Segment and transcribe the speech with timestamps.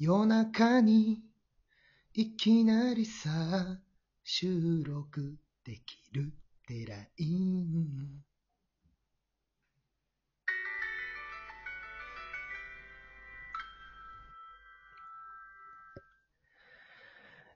[0.00, 1.18] 夜中に
[2.14, 3.80] いきなりさ、
[4.22, 8.22] 収録できるってライン。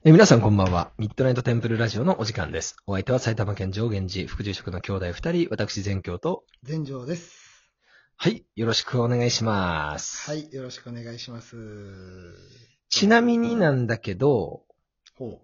[0.05, 0.91] え皆さんこんばんは。
[0.99, 2.75] ミッドナイトテンプルラジオのお時間です。
[2.89, 7.42] お相手は埼玉県上源寺副住職の兄弟二人、私全教と、全城です。
[8.25, 10.31] はい、よろしくお願いします。
[10.31, 11.57] はい、よろしくお願いします。
[12.89, 14.63] ちなみになんだけど、
[15.17, 15.41] ほう。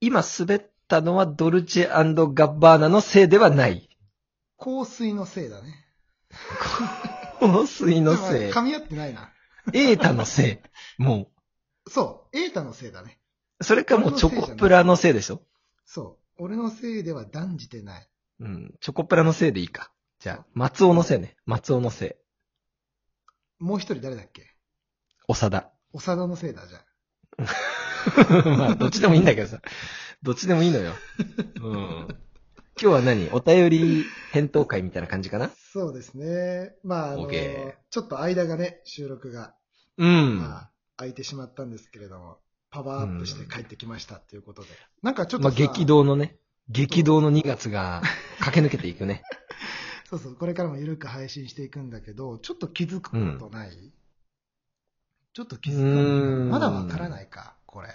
[0.00, 3.88] 今滑ったのはドルチェガッバーナのせいではない。
[4.56, 5.84] 香水のせいだね。
[7.40, 8.52] 香水のせい。
[8.52, 9.32] 噛み合ってないな。
[9.72, 10.62] エータのせ
[10.98, 11.02] い。
[11.02, 11.28] も
[11.88, 13.18] そう、エータのせいだね。
[13.58, 13.64] う。
[13.64, 15.42] それかもうチョコプラのせいでしょ？
[15.84, 16.44] そう。
[16.44, 18.08] 俺のせいでは断じてない。
[18.38, 18.74] うん。
[18.80, 19.90] チョコプラのせいでいいか。
[20.18, 21.36] じゃあ、松尾のせいね。
[21.44, 22.06] 松尾のせ
[23.60, 23.64] い。
[23.64, 24.54] もう一人誰だっけ？
[25.28, 25.70] 長田。
[25.92, 28.44] 長田のせいだ、じゃあ。
[28.56, 29.60] まあ、どっちでもいいんだけどさ。
[30.22, 30.94] どっちでもいいのよ。
[31.62, 32.08] うん。
[32.08, 32.08] 今
[32.78, 33.28] 日は何？
[33.30, 35.50] お便り返答会みたいな感じかな？
[35.72, 36.74] そうですね。
[36.82, 39.54] まあ、あの、OK ちょっと間がね、収録が、
[39.98, 40.38] うん。
[40.38, 42.38] まあ、空いてしまったんですけれども、
[42.70, 44.68] パワーアップして帰ってきましたっていうことで。
[45.02, 48.02] なんかちょっとさ、まあ、激動のね、激動の2月が
[48.40, 49.22] 駆け抜けていくね。
[50.08, 53.92] そうそう、これからも緩く配信していくんだけど、ちょっと気づくことない、
[55.32, 56.50] ちょっと気づかうーなんい。
[56.50, 57.88] まだわからないか、これ。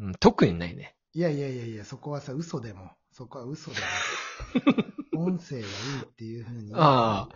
[0.00, 0.96] うん、特にないね。
[1.12, 3.76] いやいやいやいや、そこはさ、嘘でも、そこは嘘で
[5.12, 5.22] も。
[5.24, 5.66] 音声がいい
[6.02, 6.72] っていうふうに。
[6.74, 7.28] あ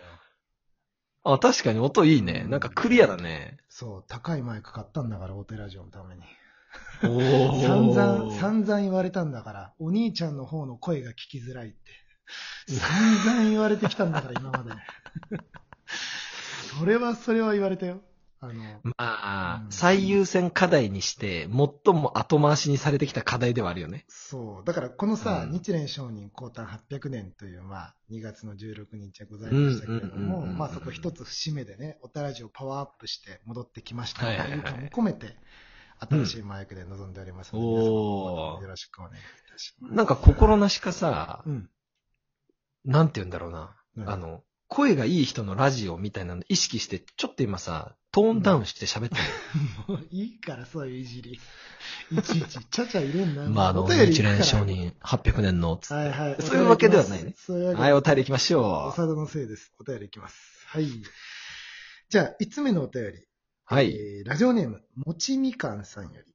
[1.24, 2.44] あ、確かに音いいね。
[2.48, 3.58] なんかクリアだね。
[3.68, 6.22] そう、高いマイク買ったんだから、大手ラジオのために。
[7.04, 12.01] お散々、散々言われたんだから、お兄ちゃんの方の声が聞きづらいって。
[12.66, 14.70] 散々言われてきたんだから、今まで。
[16.78, 18.00] それは、それは言われたよ。
[18.40, 24.04] あの、まあう、ん最優先課題にして、最も後回しにされてきた課題ではあるよね。
[24.08, 24.64] そう。
[24.64, 35.36] だから、このさ、うん日蓮聖人降誕800年という、まあ、2月の16日はございましたけれども、まあ、そこ一つ節目でね、おたらじをパワーアップして戻ってきましたとはいうかも込めて、
[36.00, 39.18] 新しいマイクで臨んでおりますので、うんよろしくお願いい
[39.52, 39.94] たします。
[39.94, 41.70] なんか心なしかさ、うん。
[42.84, 43.76] なんて言うんだろうな。
[43.96, 49.20] 何あの、声がいい人のラジオみたいなの意識して、ちょっと今さ、トーンダウンして喋ってる。
[49.88, 51.40] もういいから、そういういじり。
[52.10, 53.48] いちいち、ちゃちゃ入れんな。
[53.50, 56.36] まあ、あの、お便り日行くから蓮承認800年の、つはいはい。
[56.42, 57.34] そういうわけではないね。
[57.36, 58.96] そういうわけではい、お便り行きましおょう。
[58.96, 59.72] さだのせいです。
[59.78, 60.36] お便りいきます。
[60.66, 60.88] はい。
[62.08, 63.26] じゃあ、5つ目のお便り。
[63.64, 63.90] はい。
[63.94, 66.34] えーラジオネーム、もちみかんさんより。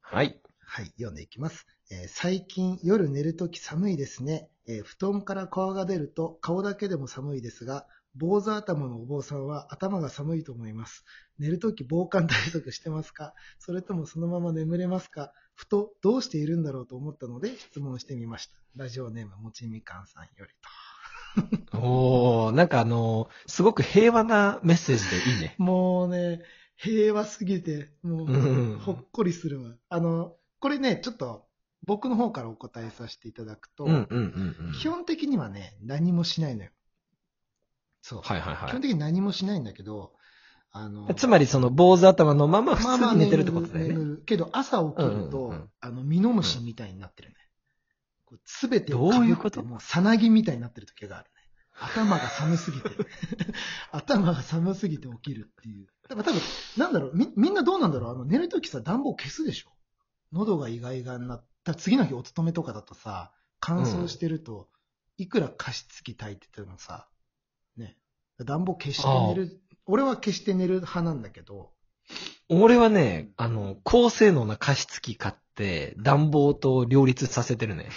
[0.00, 0.40] はい。
[0.60, 1.66] はい、読んでいきます。
[1.90, 11.04] えー最近夜寝るとき寒いですね、えー布団から皮が出ると顔だけでも寒いですが、坊主頭のお坊さんは頭が寒いと思います。
[11.38, 13.34] 寝るとき防寒対策してますか？
[13.58, 15.32] それともそのまま眠れますか？
[15.54, 18.58] ふとどうしているんだろうと思ったので質問してみました。
[18.76, 21.78] ラジオネームもちみかんさんよりと。
[21.78, 25.54] おー、なんかあの、すごく平和なメッセージでいいね。
[25.58, 26.42] もうね、
[26.76, 29.74] 平和すぎて、もうんう、ほっこりするわ。
[29.88, 31.47] あの、これね、ちょっと、
[31.84, 34.72] 僕の方からお答えさせていただくと、うんうんうんうん。
[34.80, 36.70] 基本的にはね、何もしないのよ。
[38.02, 38.20] そう。
[38.22, 40.12] はいはいは基本的に何もしないんだけど、
[40.70, 41.14] あの、い。
[41.14, 43.94] つまりその坊主頭のまま普通に寝てるってことだよね。
[43.94, 47.34] 眠るけど、朝起きると、うんうんうんあの、ミノムシみたいになってるね。
[48.44, 49.60] すべてをどういうこと？
[49.60, 51.34] 被ってもう、さなぎみたいになってる時があるね。
[51.80, 52.90] 頭が寒すぎて。
[53.92, 55.86] 頭が寒すぎて起きるっていう。
[56.08, 56.42] だから多分、
[56.76, 58.10] なんだろう、み、みんなどうなんだろう？
[58.10, 59.70] あの、寝るときさ、暖房消すでしょ？
[60.32, 61.74] 喉がイガイガになった。
[61.74, 64.68] 次の日お勤めとかだとさ、乾燥してると、
[65.16, 67.08] いくら加湿器炊いててもさ、
[67.76, 67.96] ね、
[68.44, 69.60] 暖房消して寝る。
[69.86, 71.72] 俺は消して寝る派なんだけど、
[72.48, 77.90] 俺はね、あの、高性能な加湿器買って、暖房と両立させてるね。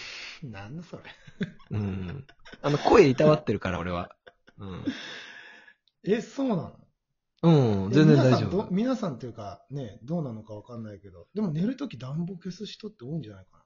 [0.43, 1.03] なんだそれ。
[1.71, 2.27] うん。
[2.61, 4.13] あの、声いたわってるから、俺は。
[4.57, 4.85] うん。
[6.03, 6.77] え、そうなの？
[7.43, 8.67] うん、全然大丈夫。
[8.71, 13.60] 皆さんっていうか、ね、どうなのかわかんないけど、でも寝るとき暖房消す人って多いんじゃないかな。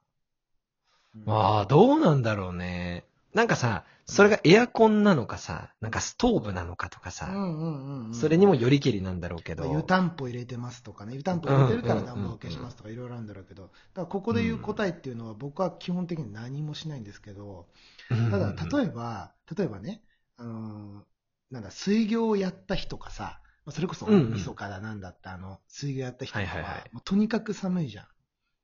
[1.15, 3.05] うんまあ、どうなんだろうね。
[3.33, 9.65] なんかさ、それがエアコンなのかさ、なんかストーブなのかとかさ、うんうんうんうん、それにもよりけりなんだろうけど。
[9.65, 17.67] 湯たんぽ入れてますとかね、湯たんぽ入れてるから暖房を消しますとかいろいろあるんだろうけど、だからここで言う答えっていうのは僕は基本的に何もしないんですけど、
[18.09, 20.01] ただ例えば、例えばね、
[20.37, 21.03] あのー
[21.51, 28.05] なんだ、水行をやった日とかさ、まあそれこそみそかだなんだった、あの、水行やった日とかは、はいはいはいもうとにかく寒いじゃん。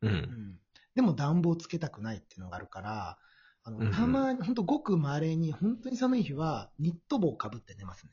[0.03, 0.07] う。
[0.07, 0.59] うんん
[0.95, 3.17] でも暖房つけたくないっていうのがあるから、
[3.63, 8.11] あのたまに、ほんとごく稀に、本当に寒い日は、ニット帽をかぶって寝ますね。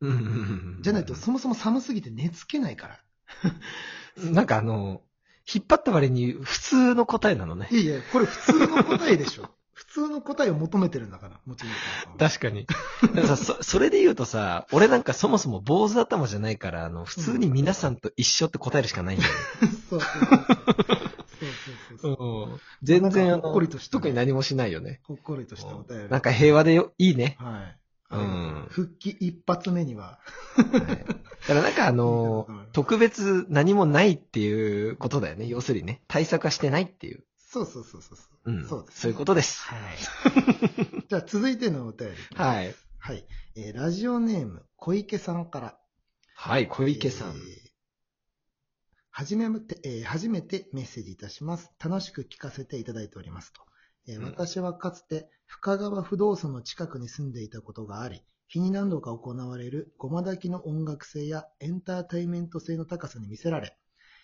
[0.00, 0.30] うんうんうんう
[0.80, 0.82] ん。
[0.82, 3.00] じゃないと、そもそも寒すぎて寝つけないから。
[4.30, 5.00] なんかあの、
[5.52, 7.68] 引っ張った割に普通の答えなのね。
[7.70, 9.48] いやいや、これ普通の答えでしょ。
[9.72, 11.70] 普通の答えを求めてるんだから、もちろ
[12.14, 12.18] ん。
[12.18, 12.66] 確かに。
[13.14, 19.38] でもさ、そ、それで言うとさ、俺なんかそもそも坊主頭じゃないから、あの、普通に皆さんと一緒って答えるしかないんだよね。
[19.88, 21.21] そうそうそう。
[21.46, 22.60] そうそうそうそう。
[22.82, 25.00] 全然あのほっこりとしたね特に何もしないよね。
[25.04, 26.08] ほっこりとしたお便り。
[26.08, 27.36] なんか平和でよ、いいね。
[27.38, 27.78] はい。
[28.10, 30.18] うん復帰一発目には。
[30.56, 35.46] はいだからなんかあのうん 特別何もないっていうことだよね。
[35.46, 36.02] 要するにね。
[36.06, 37.24] 対策はしてないっていう。
[37.38, 38.52] そうそうそうそう。
[38.52, 38.68] うん。
[38.68, 39.62] そうです、そういうことです。
[39.66, 39.80] はい。
[41.08, 42.14] じゃあ続いてのお便り。
[42.36, 42.74] はい。
[42.98, 43.24] はい。
[43.56, 45.78] えーラジオネーム、小池さんから。
[46.34, 47.30] はい、小池さん。
[47.30, 47.61] えー
[49.14, 51.70] 初めて、えー初めてメッセージいたします。
[51.78, 53.60] 楽しく聞かせていただいておりますと。
[54.08, 63.76] えーうん私はかつて深川不動産の近くに住んでいたことがあり、日に何度か行われるごま炊きの音楽性やエンターテインメント性の高さに見せられ、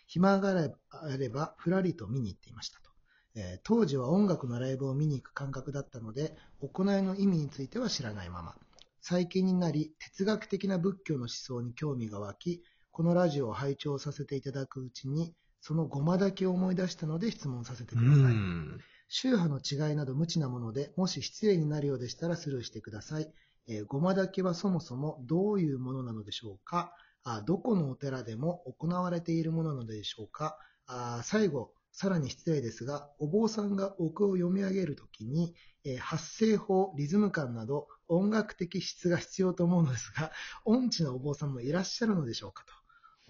[0.07, 2.91] 暇があればふらりと見に行っていましたと。
[3.35, 8.55] えー当時は音楽のライブを見に行く感覚だったので、行いの意味については知らないまま。
[9.03, 12.63] 最近になり、哲学的な仏教の思想に興味が湧き、
[12.99, 18.25] このラジオを拝聴させていただくうちに、そのごまだけを思い出したので質問させてうください。
[18.35, 18.81] ん。
[19.07, 23.33] 宗派の違いなど無知なもので、もし失礼になるようでしたらスルーしてください。
[23.69, 26.93] えーごまだけはそもそもどういうものなのでしょうか？
[27.23, 30.59] あどこのお寺でも行われているものなのでしょうか？
[30.89, 35.55] あ最後、さらに失礼ですが、お坊さんがお経を読み上げるときに、
[35.85, 40.33] えー発声法、リズム感など音楽的質が必要と思うのですが、
[40.65, 42.78] 音痴のお坊さんもいらっしゃるのでしょうかと。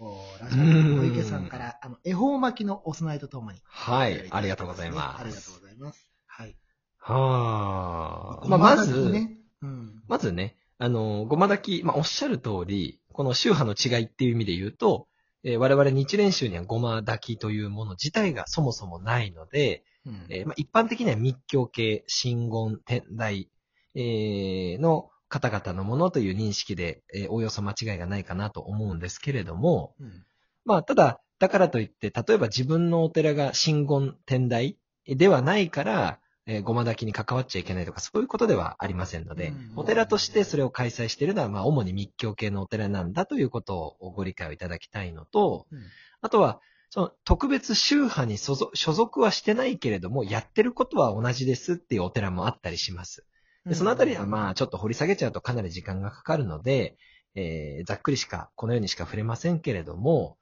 [0.01, 3.59] おラジオネーム小池さんから、あの、恵方巻きのお供えとともに。
[3.65, 5.21] はい、ありがとうございます。
[5.21, 6.09] ありがとうございます。
[6.25, 6.55] はい。
[6.99, 8.47] はあ。
[8.47, 9.37] まあ、ごまず、ね。
[9.61, 10.01] うん。
[10.07, 15.07] まずね、あの、ごま炊き、まあ、おっしゃる通り、この宗派の違いっていう意味で言うと、
[15.43, 23.49] えー我々日蓮宗にはごま炊きというもの自体がそもそもないので、うんえーまあ、一般的には密教系、真言、天台、
[23.95, 30.25] えーの方々のものという認識で、えーおおよそ間違いがないかなと思うんですけれども、うん。
[30.65, 34.77] まあ、ただ、だからといって、例えば自分のお寺が真言、天台
[35.07, 39.71] ではないから、えーごま炊きに関わっちゃいけないとか、そういうことではありませんので、うん。
[39.77, 45.79] お寺としてそれを開催しているのは、まあ、主に密教系のお寺なんだということをご理解をいただきたいのと、うん。
[46.21, 46.59] あとは、
[46.89, 53.25] その特別宗派に所属所属はしてないけれども、やってることは同じですっていうお寺もあったりします。
[53.69, 56.97] でそのあたりはまあちょっと掘り下げちゃうとかなり時間がかかるので、
[57.35, 60.37] えーざっくりしか、このようにしか触れませんけれども、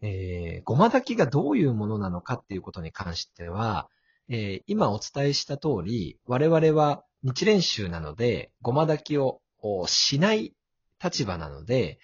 [0.00, 3.88] えーごま炊きがどういうものなのかっていうことに関しては、
[4.28, 10.54] えー今お伝えした通り、我々は日蓮宗なので、ごま炊きをおしない
[11.02, 11.98] 立場なので、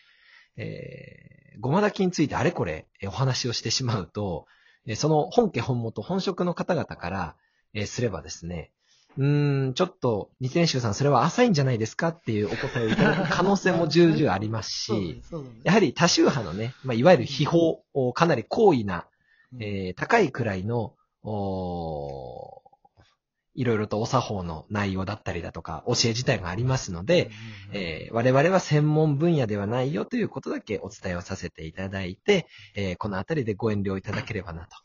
[0.57, 4.47] えーごま炊きについてあれこれえーお話をしてしまうと、
[4.87, 7.37] えーその本家本元、本職の方々から、
[7.73, 8.73] えーすればですね、
[9.19, 15.23] うーん、ちょっと、日蓮宗さんそれは浅いんじゃないですかっていうお答えをいただく可能性も重々ありますし、
[15.65, 19.07] やはり多宗派のね、まあ、いわゆる秘宝、おかなり高位な、
[19.53, 22.67] うんえー高いくらいの、おー
[23.59, 27.31] いろいろとお作法の内容だったりだとか、教え自体がありますので、
[27.73, 34.77] えー我々は専門分野ではないよということだけお伝えをさせていただいて、えーこのあたりでご遠慮いただければなと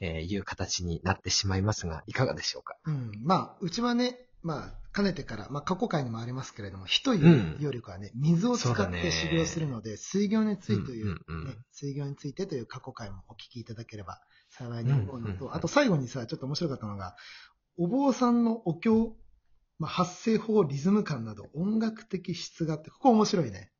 [0.00, 2.76] えーいう形になってしまいますが、いかがでしょうか？
[2.86, 3.12] うん。
[3.22, 17.16] まあ、うちはね、まあ、かねてから、まあ、過去回にもありますけれども、火というよりかはね、水を使って修行するので、水行についてという、うんうんうんね、水行についてという過去回もお聞きいただければ幸いに思うのと、うんうんうんあと最後にさ、ちょっと面白かったのが、
[17.76, 19.16] お坊さんのお経、
[19.78, 23.70] まあ、発声法、リズム感など音楽的質があって、ここ面白いね。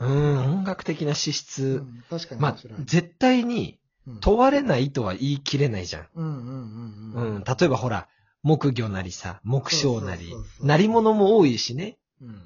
[0.00, 1.82] うーん、音楽的な資う質。
[1.82, 3.83] ん、確かにまあ面白い。、絶対にうん
[4.20, 6.08] 問われないとは言い切れないじゃん。
[6.14, 7.38] うんうんうんううん。
[7.38, 8.08] ん、例えばほら、
[8.42, 10.32] 木魚なりさ、木匠なり。
[10.60, 11.96] なり物も多いしね。
[12.20, 12.42] うん。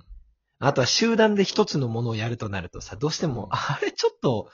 [0.60, 3.48] あとは集団で一つのものをやるとなるとさ、どうしても、うん。
[3.50, 4.48] あれちょっと、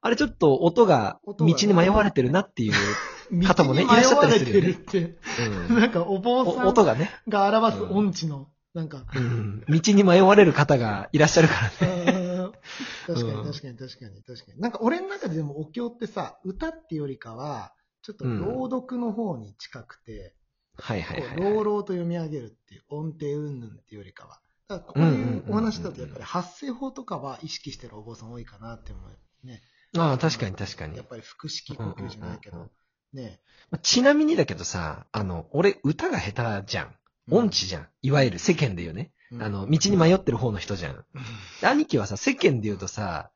[0.00, 2.72] あれちょっと音が道に迷われてるなっていう、
[3.46, 4.68] 方もねいらっしゃったりするよね。
[4.68, 5.18] 迷われてるって、
[5.70, 5.80] うん。
[5.80, 12.21] なんかお坊さんお音がね、が表す音痴の、なんか、うん、道に迷われる方がいらっしゃるからね。
[13.06, 14.60] 確かうんに確かに確かに確かに。
[14.60, 20.34] なんか俺の中ででもお経ってさ、歌ってよりかは、ちょっと朗読の方に近くて、
[20.76, 24.40] はいはいはい、朗々と読み上げるっていう音程云々っていうよりかは。
[24.68, 29.46] だからここでいうお話だとやっぱり発声法とかは意識してるお坊さん多いかなって思う。
[29.46, 29.62] ね。
[29.96, 31.06] ああ、確かに確かにやっ。
[31.06, 32.70] ぱり腹式呼吸じゃないけうんうんうん
[33.14, 33.20] ど。
[33.22, 33.40] ね。
[33.82, 36.96] ちなみにだけどさ、あの、俺歌が下手じゃん。
[37.30, 37.88] 音痴じゃん。
[38.02, 39.12] いわゆる世間で言うね。
[39.32, 40.94] うんあの、道に迷ってる方の人じゃん。
[40.94, 41.04] うん
[41.62, 43.30] 兄貴はさ、世間で言うとさ、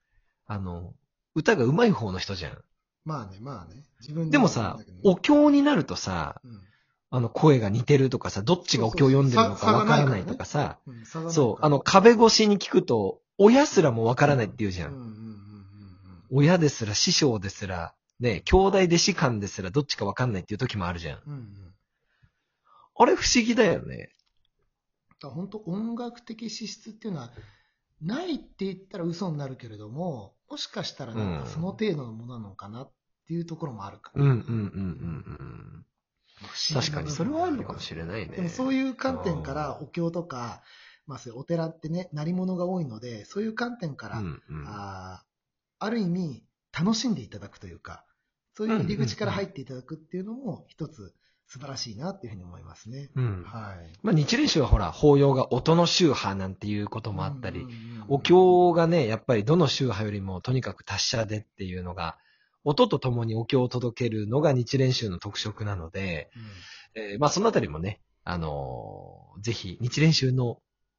[0.46, 0.94] あの、
[1.34, 2.58] 歌が上手い方の人じゃん。
[3.04, 3.84] まあね、まあね。
[4.00, 6.60] 自分でもさお経になるとさ、うん
[7.08, 10.78] あの声が似てるとかさ、どっちがお経を読んでるのかわからないとかさ、
[11.30, 15.14] そう、あの壁越しに聞くと、親すらもわからないって言うじゃん。
[16.30, 21.20] 親ですら、師匠ですら、ね、兄弟弟子間ですらどっちかわかんないっていう時もあるじゃん。
[22.98, 24.10] あれ不思議だよね。
[25.20, 27.30] だ本当音楽的資質っていうのは、
[28.02, 32.92] ないって言ったら嘘になるけれども、もしかしたらなんかその程度のものなのかなっ
[33.26, 34.24] ていうところもあるかも。
[34.24, 35.42] うんうんうんうんう
[35.82, 35.86] ん。
[36.74, 38.36] 確かに、それはあるのかもしれないね。
[38.36, 40.62] でもそういう観点からお経とか、
[41.06, 44.64] まあお寺ってね、鳴り物が多いので、そういう観点から、うんうん。
[44.66, 45.26] あー
[45.78, 46.42] ある意味
[46.72, 48.04] 楽しんでいただくというか、
[48.54, 51.14] そういう入り口から入っていただくっていうのも一つ
[51.48, 53.10] 素晴らしいなっていうふうに思いますね。
[53.14, 53.44] うん。
[53.44, 53.92] はい。
[54.02, 57.76] まあ日蓮宗はほら、法要が音の宗派なんていうこともあったりうん、うんうん
[58.08, 62.18] お経がね、やっぱりどの宗派よりもとにかく達者でっていうのが、
[62.64, 66.30] 音とともにお経を届けるのが日蓮宗の特色なので、
[66.94, 70.58] えーまあそのあたりもね、あのーぜひ日蓮宗の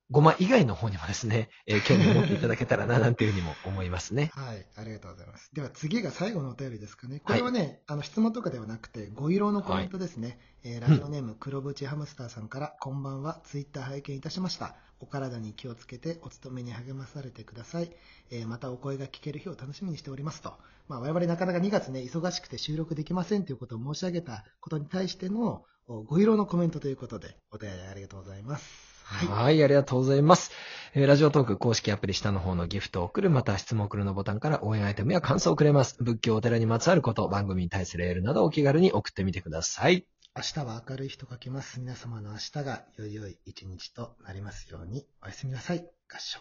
[0.10, 4.32] ごま以外の方にもですね、 えー興味を持っていただけたらな、なんていうふうにも思いますね。
[4.34, 5.50] はい、ありがとうございます。
[5.54, 7.20] では次が最後のお便りですかね。
[7.20, 10.40] これはね、あの質問とかではなくて、ご色のコメントですね。
[10.64, 14.76] えーラジオネーム、黒縁ハムスターさんから、こんばんは、ツイッター拝見いたしました。
[15.00, 17.92] お体に気をつけて、お勤めに励まされてください。
[18.30, 20.54] えーまたお声が聞ける日を楽しみにしておりますと。
[20.88, 28.97] まあ、我々なかなか2月ね、忙しくて収録できませんということを申し上げたことに対しての、おご色のコメントということで、お便りありがとうございます。
[29.08, 29.28] はい。
[29.28, 30.52] はい、ありがとうございます。
[30.94, 35.96] えーラジオトーク公式アプリ下の方のギフトを送る、また質問を送るのボタンから応援アイテムや感想をくれます。
[36.04, 40.06] 仏教お寺にまつわること、番組に対するエールなどお気軽に送ってみてください。
[40.36, 41.80] 明日は明るい日と書きます。
[41.80, 45.08] 皆様の明日がよいよい一日となりますように。
[45.24, 45.88] おやすみなさい。
[46.12, 46.40] 合唱。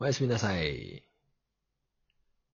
[0.00, 1.11] おやすみなさい。